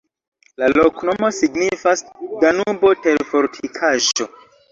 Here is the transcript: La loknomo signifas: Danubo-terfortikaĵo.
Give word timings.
La 0.61 0.69
loknomo 0.77 1.29
signifas: 1.39 2.01
Danubo-terfortikaĵo. 2.45 4.31